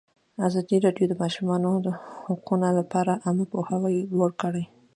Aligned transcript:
ازادي 0.47 0.77
راډیو 0.85 1.05
د 1.09 1.11
د 1.17 1.19
ماشومانو 1.23 1.69
حقونه 2.25 2.67
لپاره 2.79 3.13
عامه 3.25 3.45
پوهاوي 3.51 3.97
لوړ 4.11 4.29
کړی. 4.41 4.63